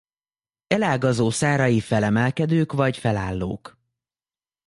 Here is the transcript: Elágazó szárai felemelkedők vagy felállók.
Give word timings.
Elágazó 0.67 1.29
szárai 1.29 1.79
felemelkedők 1.79 2.71
vagy 2.73 2.97
felállók. 2.97 3.79